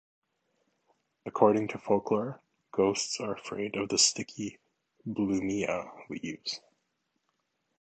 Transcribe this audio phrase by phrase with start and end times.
[1.27, 4.57] According to folklore, ghosts are afraid of the sticky
[5.05, 6.59] "Blumea" leaves.